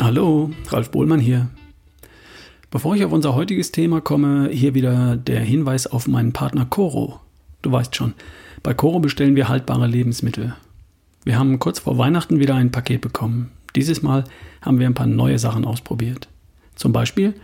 Ralf 0.00 0.90
Bohlmann 0.90 1.20
hier. 1.20 1.48
Bevor 2.70 2.96
ich 2.96 3.04
auf 3.04 3.12
unser 3.12 3.34
heutiges 3.34 3.70
Thema 3.70 4.00
komme, 4.00 4.48
hier 4.50 4.74
wieder 4.74 5.16
der 5.16 5.40
Hinweis 5.40 5.86
auf 5.86 6.08
meinen 6.08 6.32
Partner 6.32 6.64
Coro. 6.64 7.20
Du 7.62 7.70
weißt 7.70 7.94
schon, 7.94 8.14
bei 8.62 8.72
Coro 8.72 9.00
bestellen 9.00 9.36
wir 9.36 9.48
haltbare 9.48 9.86
Lebensmittel. 9.86 10.54
Wir 11.24 11.38
haben 11.38 11.58
kurz 11.58 11.80
vor 11.80 11.98
Weihnachten 11.98 12.38
wieder 12.38 12.54
ein 12.54 12.70
Paket 12.70 13.02
bekommen. 13.02 13.50
Dieses 13.76 14.02
Mal 14.02 14.24
haben 14.62 14.78
wir 14.78 14.86
ein 14.86 14.94
paar 14.94 15.06
neue 15.06 15.38
Sachen 15.38 15.66
ausprobiert. 15.66 16.28
Zum 16.76 16.92
Beispiel 16.92 17.34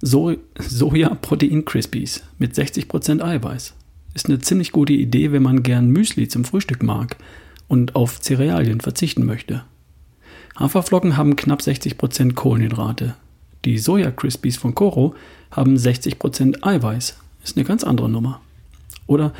so 0.00 0.34
Soja-Protein 0.58 1.66
Crispies 1.66 2.22
mit 2.38 2.54
60% 2.54 3.20
Eiweiß. 3.22 3.74
Ist 4.14 4.28
eine 4.28 4.38
ziemlich 4.38 4.72
gute 4.72 4.94
Idee, 4.94 5.32
wenn 5.32 5.42
man 5.42 5.62
gern 5.62 5.90
Müsli 5.90 6.28
zum 6.28 6.44
Frühstück 6.44 6.82
mag 6.82 7.18
und 7.66 7.96
auf 7.96 8.20
Cerealien 8.20 8.80
verzichten 8.80 9.26
möchte. 9.26 9.64
Haferflocken 10.58 11.16
haben 11.16 11.36
knapp 11.36 11.60
60% 11.60 12.34
Kohlenhydrate. 12.34 13.14
Die 13.64 13.78
Soja 13.78 14.10
Crispies 14.10 14.56
von 14.56 14.74
Coro 14.74 15.14
haben 15.50 15.76
60% 15.76 16.62
Eiweiß. 16.62 17.16
Ist 17.44 17.56
eine 17.56 17.64
ganz 17.64 17.84
andere 17.84 18.08
Nummer. 18.08 18.40
Oder 19.06 19.32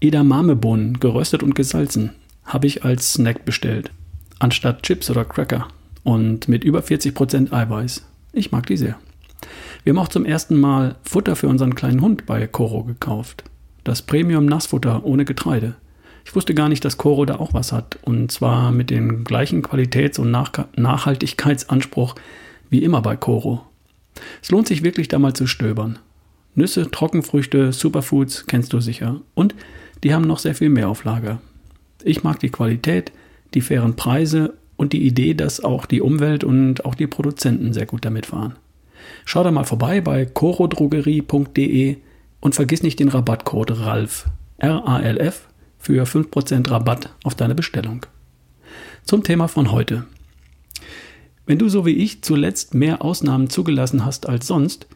Edamamebohnen, 0.00 1.00
geröstet 1.00 1.42
und 1.42 1.54
gesalzen, 1.54 2.10
habe 2.44 2.66
ich 2.66 2.84
als 2.84 3.14
Snack 3.14 3.44
bestellt. 3.44 3.90
Anstatt 4.38 4.82
Chips 4.82 5.10
oder 5.10 5.24
Cracker. 5.24 5.68
Und 6.04 6.48
mit 6.48 6.64
über 6.64 6.80
40% 6.80 7.52
Eiweiß. 7.52 8.04
Ich 8.32 8.52
mag 8.52 8.66
die 8.66 8.76
sehr. 8.76 8.98
Wir 9.84 9.92
haben 9.92 9.98
auch 9.98 10.08
zum 10.08 10.24
ersten 10.24 10.58
Mal 10.58 10.96
Futter 11.02 11.34
für 11.34 11.48
unseren 11.48 11.74
kleinen 11.74 12.00
Hund 12.00 12.26
bei 12.26 12.46
Coro 12.46 12.84
gekauft. 12.84 13.44
Das 13.84 14.02
Premium 14.02 14.46
Nassfutter 14.46 15.04
ohne 15.04 15.24
Getreide. 15.24 15.74
Ich 16.28 16.36
wusste 16.36 16.52
gar 16.52 16.68
nicht, 16.68 16.84
dass 16.84 16.98
Coro 16.98 17.24
da 17.24 17.36
auch 17.36 17.54
was 17.54 17.72
hat. 17.72 17.98
Und 18.02 18.30
zwar 18.30 18.70
mit 18.70 18.90
dem 18.90 19.24
gleichen 19.24 19.62
Qualitäts- 19.62 20.18
und 20.18 20.30
Nach 20.30 20.52
Nachhaltigkeitsanspruch 20.76 22.16
wie 22.68 22.84
immer 22.84 23.00
bei 23.00 23.16
Coro. 23.16 23.62
Es 24.42 24.50
lohnt 24.50 24.68
sich 24.68 24.82
wirklich 24.82 25.08
da 25.08 25.18
mal 25.18 25.32
zu 25.32 25.46
stöbern. 25.46 25.98
Nüsse, 26.54 26.90
Trockenfrüchte, 26.90 27.72
Superfoods 27.72 28.44
kennst 28.44 28.74
du 28.74 28.80
sicher. 28.80 29.22
Und 29.34 29.54
die 30.04 30.12
haben 30.12 30.26
noch 30.26 30.38
sehr 30.38 30.54
viel 30.54 30.68
mehr 30.68 30.90
auf 30.90 31.04
Lager. 31.04 31.40
Ich 32.04 32.24
mag 32.24 32.38
die 32.40 32.50
Qualität, 32.50 33.10
die 33.54 33.62
fairen 33.62 33.96
Preise 33.96 34.52
und 34.76 34.92
die 34.92 35.06
Idee, 35.06 35.32
dass 35.32 35.64
auch 35.64 35.86
die 35.86 36.02
Umwelt 36.02 36.44
und 36.44 36.84
auch 36.84 36.94
die 36.94 37.06
Produzenten 37.06 37.72
sehr 37.72 37.86
gut 37.86 38.04
damit 38.04 38.26
fahren. 38.26 38.56
Schau 39.24 39.44
da 39.44 39.50
mal 39.50 39.64
vorbei 39.64 40.02
bei 40.02 40.26
corodrogerie.de 40.26 41.96
und 42.40 42.54
vergiss 42.54 42.82
nicht 42.82 43.00
den 43.00 43.08
Rabattcode 43.08 43.80
RALF, 43.80 44.26
R-A-L-F, 44.58 45.48
für 45.78 46.04
5% 46.04 46.70
Rabatt 46.70 47.14
auf 47.24 47.34
deine 47.34 47.54
Bestellung. 47.54 48.06
Zum 49.04 49.22
Thema 49.22 49.48
von 49.48 49.72
heute. 49.72 50.04
Wenn 51.46 51.58
du 51.58 51.68
so 51.68 51.86
wie 51.86 51.92
ich 51.92 52.22
zuletzt 52.22 52.74
mehr 52.74 53.02
Ausnahmen 53.02 53.48
zugelassen 53.48 54.04
hast 54.04 54.28
als 54.28 54.46
sonst, 54.46 54.86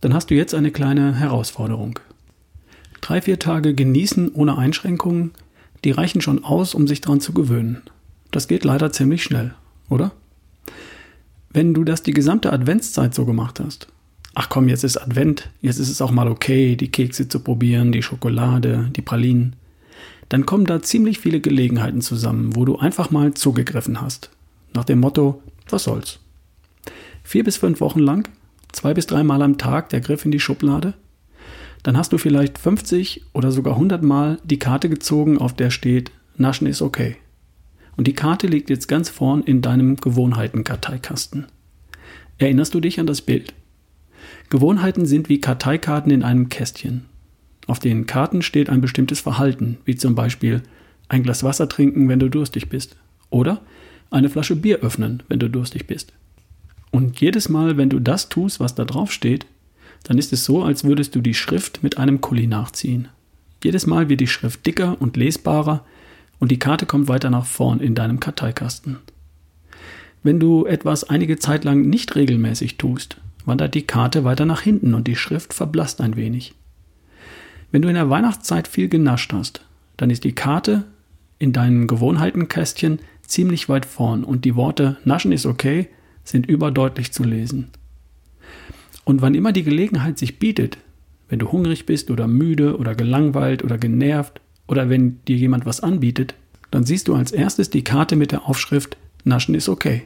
dann 0.00 0.14
hast 0.14 0.30
du 0.30 0.34
jetzt 0.34 0.54
eine 0.54 0.70
kleine 0.70 1.14
Herausforderung. 1.14 1.98
Drei, 3.00 3.20
vier 3.20 3.38
Tage 3.38 3.74
genießen 3.74 4.32
ohne 4.32 4.56
Einschränkungen, 4.56 5.32
die 5.84 5.90
reichen 5.90 6.20
schon 6.20 6.44
aus, 6.44 6.74
um 6.74 6.88
sich 6.88 7.00
daran 7.00 7.20
zu 7.20 7.32
gewöhnen. 7.32 7.82
Das 8.30 8.48
geht 8.48 8.64
leider 8.64 8.92
ziemlich 8.92 9.22
schnell, 9.22 9.54
oder? 9.88 10.12
Wenn 11.50 11.74
du 11.74 11.84
das 11.84 12.02
die 12.02 12.12
gesamte 12.12 12.52
Adventszeit 12.52 13.14
so 13.14 13.24
gemacht 13.24 13.60
hast, 13.60 13.88
ach 14.34 14.48
komm, 14.48 14.68
jetzt 14.68 14.84
ist 14.84 14.96
Advent, 14.96 15.50
jetzt 15.60 15.78
ist 15.78 15.88
es 15.88 16.02
auch 16.02 16.10
mal 16.10 16.28
okay, 16.28 16.76
die 16.76 16.90
Kekse 16.90 17.28
zu 17.28 17.40
probieren, 17.40 17.92
die 17.92 18.02
Schokolade, 18.02 18.90
die 18.94 19.02
Pralinen, 19.02 19.56
dann 20.28 20.46
kommen 20.46 20.66
da 20.66 20.82
ziemlich 20.82 21.18
viele 21.18 21.40
Gelegenheiten 21.40 22.00
zusammen, 22.00 22.54
wo 22.54 22.64
du 22.64 22.76
einfach 22.76 23.10
mal 23.10 23.34
zugegriffen 23.34 24.00
hast. 24.00 24.30
Nach 24.74 24.84
dem 24.84 25.00
Motto, 25.00 25.42
was 25.68 25.84
soll's. 25.84 26.20
Vier 27.22 27.44
bis 27.44 27.56
fünf 27.56 27.80
Wochen 27.80 28.00
lang, 28.00 28.28
zwei 28.72 28.94
bis 28.94 29.06
dreimal 29.06 29.42
am 29.42 29.58
Tag 29.58 29.88
der 29.90 30.00
Griff 30.00 30.24
in 30.24 30.30
die 30.30 30.40
Schublade, 30.40 30.94
dann 31.82 31.96
hast 31.96 32.12
du 32.12 32.18
vielleicht 32.18 32.58
50 32.58 33.24
oder 33.32 33.52
sogar 33.52 33.74
100 33.74 34.02
Mal 34.02 34.38
die 34.44 34.58
Karte 34.58 34.88
gezogen, 34.88 35.38
auf 35.38 35.54
der 35.54 35.70
steht, 35.70 36.10
Naschen 36.36 36.66
ist 36.66 36.82
okay. 36.82 37.16
Und 37.96 38.06
die 38.06 38.14
Karte 38.14 38.46
liegt 38.46 38.70
jetzt 38.70 38.88
ganz 38.88 39.08
vorn 39.08 39.42
in 39.42 39.62
deinem 39.62 39.96
Gewohnheiten-Karteikasten. 39.96 41.46
Erinnerst 42.38 42.74
du 42.74 42.80
dich 42.80 43.00
an 43.00 43.06
das 43.06 43.22
Bild? 43.22 43.54
Gewohnheiten 44.50 45.04
sind 45.04 45.28
wie 45.28 45.40
Karteikarten 45.40 46.12
in 46.12 46.22
einem 46.22 46.48
Kästchen. 46.48 47.06
Auf 47.68 47.78
den 47.78 48.06
Karten 48.06 48.40
steht 48.40 48.70
ein 48.70 48.80
bestimmtes 48.80 49.20
Verhalten, 49.20 49.76
wie 49.84 49.94
zum 49.94 50.14
Beispiel 50.14 50.62
ein 51.08 51.22
Glas 51.22 51.44
Wasser 51.44 51.68
trinken, 51.68 52.08
wenn 52.08 52.18
du 52.18 52.30
durstig 52.30 52.70
bist. 52.70 52.96
Oder 53.28 53.60
eine 54.10 54.30
Flasche 54.30 54.56
Bier 54.56 54.78
öffnen, 54.78 55.22
wenn 55.28 55.38
du 55.38 55.50
durstig 55.50 55.86
bist. 55.86 56.14
Und 56.90 57.20
jedes 57.20 57.50
Mal, 57.50 57.76
wenn 57.76 57.90
du 57.90 58.00
das 58.00 58.30
tust, 58.30 58.58
was 58.58 58.74
da 58.74 58.86
drauf 58.86 59.12
steht, 59.12 59.44
dann 60.04 60.16
ist 60.16 60.32
es 60.32 60.46
so, 60.46 60.62
als 60.62 60.84
würdest 60.84 61.14
du 61.14 61.20
die 61.20 61.34
Schrift 61.34 61.82
mit 61.82 61.98
einem 61.98 62.22
Kuli 62.22 62.46
nachziehen. 62.46 63.08
Jedes 63.62 63.86
Mal 63.86 64.08
wird 64.08 64.20
die 64.20 64.28
Schrift 64.28 64.64
dicker 64.66 64.96
und 64.98 65.18
lesbarer 65.18 65.84
und 66.38 66.50
die 66.50 66.58
Karte 66.58 66.86
kommt 66.86 67.06
weiter 67.08 67.28
nach 67.28 67.44
vorn 67.44 67.80
in 67.80 67.94
deinem 67.94 68.18
Karteikasten. 68.18 68.96
Wenn 70.22 70.40
du 70.40 70.64
etwas 70.64 71.04
einige 71.04 71.38
Zeit 71.38 71.64
lang 71.64 71.82
nicht 71.82 72.16
regelmäßig 72.16 72.78
tust, 72.78 73.18
wandert 73.44 73.74
die 73.74 73.86
Karte 73.86 74.24
weiter 74.24 74.46
nach 74.46 74.62
hinten 74.62 74.94
und 74.94 75.06
die 75.06 75.16
Schrift 75.16 75.52
verblasst 75.52 76.00
ein 76.00 76.16
wenig. 76.16 76.54
Wenn 77.70 77.82
du 77.82 77.88
in 77.88 77.94
der 77.94 78.10
Weihnachtszeit 78.10 78.66
viel 78.66 78.88
genascht 78.88 79.32
hast, 79.32 79.64
dann 79.96 80.10
ist 80.10 80.24
die 80.24 80.34
Karte 80.34 80.84
in 81.38 81.52
deinem 81.52 81.86
Gewohnheitenkästchen 81.86 83.00
ziemlich 83.22 83.68
weit 83.68 83.84
vorn 83.84 84.24
und 84.24 84.44
die 84.44 84.56
Worte 84.56 84.96
Naschen 85.04 85.32
ist 85.32 85.46
okay 85.46 85.88
sind 86.24 86.46
überdeutlich 86.46 87.12
zu 87.12 87.24
lesen. 87.24 87.68
Und 89.04 89.22
wann 89.22 89.34
immer 89.34 89.52
die 89.52 89.62
Gelegenheit 89.62 90.18
sich 90.18 90.38
bietet, 90.38 90.78
wenn 91.28 91.38
du 91.38 91.50
hungrig 91.50 91.86
bist 91.86 92.10
oder 92.10 92.26
müde 92.26 92.76
oder 92.78 92.94
gelangweilt 92.94 93.62
oder 93.64 93.78
genervt 93.78 94.40
oder 94.66 94.88
wenn 94.88 95.22
dir 95.26 95.36
jemand 95.36 95.66
was 95.66 95.80
anbietet, 95.80 96.34
dann 96.70 96.84
siehst 96.84 97.08
du 97.08 97.14
als 97.14 97.32
erstes 97.32 97.70
die 97.70 97.84
Karte 97.84 98.16
mit 98.16 98.32
der 98.32 98.46
Aufschrift 98.46 98.96
Naschen 99.24 99.54
ist 99.54 99.68
okay. 99.68 100.02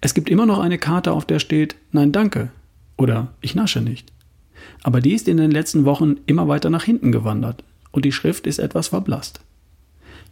Es 0.00 0.14
gibt 0.14 0.28
immer 0.28 0.46
noch 0.46 0.58
eine 0.58 0.78
Karte, 0.78 1.12
auf 1.12 1.24
der 1.24 1.38
steht 1.38 1.76
Nein 1.92 2.12
danke 2.12 2.50
oder 2.96 3.34
Ich 3.40 3.54
nasche 3.54 3.80
nicht. 3.80 4.12
Aber 4.82 5.00
die 5.00 5.14
ist 5.14 5.28
in 5.28 5.36
den 5.36 5.50
letzten 5.50 5.84
Wochen 5.84 6.16
immer 6.26 6.48
weiter 6.48 6.70
nach 6.70 6.84
hinten 6.84 7.12
gewandert 7.12 7.64
und 7.92 8.04
die 8.04 8.12
Schrift 8.12 8.46
ist 8.46 8.58
etwas 8.58 8.88
verblasst. 8.88 9.40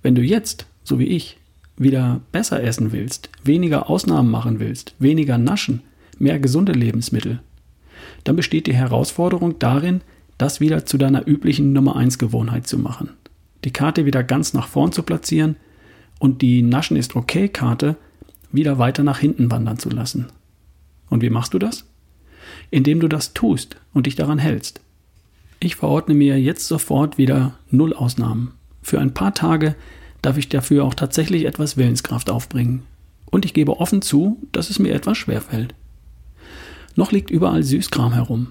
Wenn 0.02 0.14
du 0.14 0.22
jetzt, 0.22 0.66
so 0.82 0.98
wie 0.98 1.06
ich, 1.06 1.38
wieder 1.76 2.20
besser 2.30 2.62
essen 2.62 2.92
willst, 2.92 3.30
weniger 3.42 3.88
Ausnahmen 3.90 4.30
machen 4.30 4.60
willst, 4.60 4.94
weniger 4.98 5.38
naschen, 5.38 5.82
mehr 6.18 6.38
gesunde 6.38 6.72
Lebensmittel, 6.72 7.40
dann 8.24 8.36
besteht 8.36 8.66
die 8.66 8.74
Herausforderung 8.74 9.58
darin, 9.58 10.02
das 10.38 10.60
wieder 10.60 10.84
zu 10.84 10.98
deiner 10.98 11.26
üblichen 11.26 11.72
Nummer 11.72 11.96
1 11.96 12.18
Gewohnheit 12.18 12.66
zu 12.66 12.78
machen. 12.78 13.10
Die 13.64 13.72
Karte 13.72 14.04
wieder 14.04 14.22
ganz 14.22 14.52
nach 14.52 14.68
vorn 14.68 14.92
zu 14.92 15.02
platzieren 15.02 15.56
und 16.18 16.42
die 16.42 16.62
Naschen 16.62 16.96
ist 16.96 17.16
okay 17.16 17.48
Karte 17.48 17.96
wieder 18.52 18.78
weiter 18.78 19.02
nach 19.02 19.18
hinten 19.18 19.50
wandern 19.50 19.78
zu 19.78 19.90
lassen. 19.90 20.26
Und 21.10 21.22
wie 21.22 21.30
machst 21.30 21.54
du 21.54 21.58
das? 21.58 21.86
Indem 22.70 23.00
du 23.00 23.08
das 23.08 23.34
tust 23.34 23.76
und 23.92 24.06
dich 24.06 24.16
daran 24.16 24.38
hältst. 24.38 24.80
Ich 25.60 25.76
verordne 25.76 26.14
mir 26.14 26.40
jetzt 26.40 26.68
sofort 26.68 27.16
wieder 27.18 27.58
null 27.70 27.94
Ausnahmen. 27.94 28.52
Für 28.82 29.00
ein 29.00 29.14
paar 29.14 29.34
Tage 29.34 29.74
darf 30.20 30.36
ich 30.36 30.48
dafür 30.48 30.84
auch 30.84 30.94
tatsächlich 30.94 31.44
etwas 31.46 31.76
Willenskraft 31.76 32.30
aufbringen. 32.30 32.82
Und 33.30 33.44
ich 33.44 33.54
gebe 33.54 33.80
offen 33.80 34.02
zu, 34.02 34.38
dass 34.52 34.70
es 34.70 34.78
mir 34.78 34.94
etwas 34.94 35.18
schwerfällt. 35.18 35.74
Noch 36.96 37.12
liegt 37.12 37.30
überall 37.30 37.62
Süßkram 37.62 38.12
herum. 38.12 38.48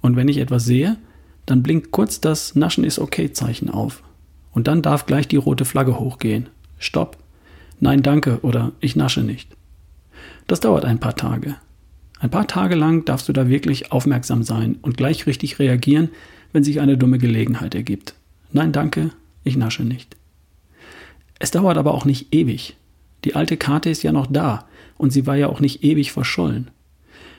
Und 0.00 0.16
wenn 0.16 0.28
ich 0.28 0.38
etwas 0.38 0.64
sehe, 0.64 0.96
dann 1.46 1.62
blinkt 1.62 1.90
kurz 1.90 2.20
das 2.20 2.54
Naschen 2.54 2.84
ist 2.84 2.98
okay 2.98 3.32
Zeichen 3.32 3.70
auf. 3.70 4.02
Und 4.52 4.66
dann 4.66 4.82
darf 4.82 5.06
gleich 5.06 5.28
die 5.28 5.36
rote 5.36 5.64
Flagge 5.64 5.98
hochgehen. 5.98 6.48
Stopp. 6.78 7.18
Nein, 7.80 8.02
danke 8.02 8.40
oder 8.40 8.72
ich 8.80 8.96
nasche 8.96 9.22
nicht. 9.22 9.50
Das 10.46 10.60
dauert 10.60 10.84
ein 10.84 11.00
paar 11.00 11.16
Tage. 11.16 11.56
Ein 12.24 12.30
paar 12.30 12.46
Tage 12.46 12.74
lang 12.74 13.04
darfst 13.04 13.28
du 13.28 13.34
da 13.34 13.50
wirklich 13.50 13.92
aufmerksam 13.92 14.44
sein 14.44 14.78
und 14.80 14.96
gleich 14.96 15.26
richtig 15.26 15.58
reagieren, 15.58 16.08
wenn 16.54 16.64
sich 16.64 16.80
eine 16.80 16.96
dumme 16.96 17.18
Gelegenheit 17.18 17.74
ergibt. 17.74 18.14
Nein, 18.50 18.72
danke, 18.72 19.10
ich 19.42 19.58
nasche 19.58 19.84
nicht. 19.84 20.16
Es 21.38 21.50
dauert 21.50 21.76
aber 21.76 21.92
auch 21.92 22.06
nicht 22.06 22.34
ewig. 22.34 22.78
Die 23.26 23.34
alte 23.34 23.58
Karte 23.58 23.90
ist 23.90 24.02
ja 24.02 24.10
noch 24.10 24.26
da 24.26 24.66
und 24.96 25.12
sie 25.12 25.26
war 25.26 25.36
ja 25.36 25.48
auch 25.48 25.60
nicht 25.60 25.84
ewig 25.84 26.12
verschollen. 26.12 26.70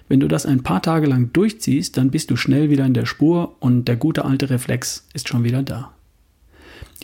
Wenn 0.08 0.20
du 0.20 0.28
das 0.28 0.46
ein 0.46 0.62
paar 0.62 0.84
Tage 0.84 1.08
lang 1.08 1.34
durchziehst, 1.34 1.98
dann 1.98 2.12
bist 2.12 2.30
du 2.30 2.36
schnell 2.36 2.70
wieder 2.70 2.86
in 2.86 2.94
der 2.94 3.08
Spur 3.08 3.56
und 3.62 3.88
der 3.88 3.96
gute 3.96 4.24
alte 4.24 4.52
Reflex 4.52 5.08
ist 5.16 5.28
schon 5.28 5.44
wieder 5.44 5.64
da. 5.64 5.94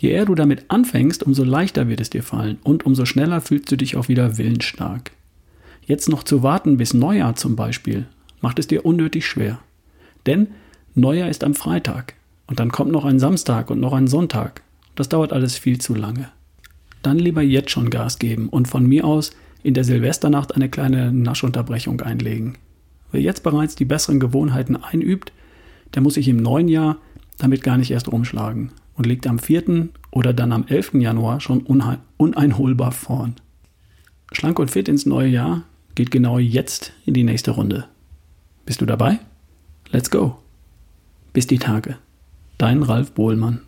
Je 0.00 0.10
eher 0.10 0.26
du 0.26 0.36
damit 0.36 0.66
anfängst, 0.68 1.24
umso 1.24 1.42
leichter 1.42 1.88
wird 1.88 2.00
es 2.00 2.10
dir 2.10 2.22
fallen 2.22 2.58
und 2.62 2.86
umso 2.86 3.06
schneller 3.06 3.40
fühlst 3.40 3.72
du 3.72 3.76
dich 3.76 3.96
auch 3.96 4.06
wieder 4.06 4.38
willensstark. 4.38 5.10
Jetzt 5.84 6.08
noch 6.08 6.22
zu 6.22 6.42
warten 6.42 6.76
bis 6.76 6.94
Neujahr 6.94 7.34
zum 7.34 7.56
Beispiel, 7.56 8.06
macht 8.40 8.58
es 8.58 8.66
dir 8.66 8.86
unnötig 8.86 9.26
schwer. 9.26 9.58
Denn 10.26 10.48
Neujahr 10.94 11.28
ist 11.28 11.44
am 11.44 11.54
Freitag 11.54 12.14
und 12.46 12.60
dann 12.60 12.70
kommt 12.70 12.92
noch 12.92 13.04
ein 13.04 13.18
Samstag 13.18 13.70
und 13.70 13.80
noch 13.80 13.92
ein 13.92 14.06
Sonntag. 14.06 14.62
Das 14.94 15.08
dauert 15.08 15.32
alles 15.32 15.56
viel 15.56 15.80
zu 15.80 15.94
lange. 15.94 16.28
Dann 17.02 17.18
lieber 17.18 17.42
jetzt 17.42 17.70
schon 17.70 17.90
Gas 17.90 18.18
geben 18.18 18.48
und 18.48 18.68
von 18.68 18.86
mir 18.86 19.04
aus 19.04 19.32
in 19.62 19.74
der 19.74 19.84
Silvesternacht 19.84 20.54
eine 20.54 20.68
kleine 20.68 21.12
Naschunterbrechung 21.12 22.00
einlegen. 22.00 22.58
Wer 23.10 23.20
jetzt 23.20 23.42
bereits 23.42 23.74
die 23.74 23.84
besseren 23.84 24.20
Gewohnheiten 24.20 24.76
einübt, 24.76 25.32
der 25.94 26.02
muss 26.02 26.14
sich 26.14 26.28
im 26.28 26.36
neuen 26.36 26.68
Jahr 26.68 26.98
damit 27.38 27.62
gar 27.62 27.76
nicht 27.76 27.90
erst 27.90 28.08
umschlagen 28.08 28.70
und 28.94 29.06
liegt 29.06 29.26
am 29.26 29.38
4. 29.38 29.88
oder 30.10 30.32
dann 30.32 30.52
am 30.52 30.64
11. 30.66 30.94
Januar 30.94 31.40
schon 31.40 31.60
uneinholbar 32.16 32.92
vorn. 32.92 33.34
Schlank 34.32 34.58
und 34.58 34.70
fit 34.70 34.88
ins 34.88 35.06
neue 35.06 35.28
Jahr 35.28 35.64
geht 35.94 36.10
genau 36.10 36.38
jetzt 36.38 36.92
in 37.04 37.14
die 37.14 37.24
nächste 37.24 37.52
Runde. 37.52 37.86
Bist 38.64 38.80
du 38.80 38.86
dabei? 38.86 39.18
Let's 39.90 40.10
go. 40.10 40.38
Bis 41.32 41.46
die 41.46 41.58
Tage. 41.58 41.98
Dein 42.58 42.82
Ralf 42.82 43.12
Bohlmann. 43.12 43.60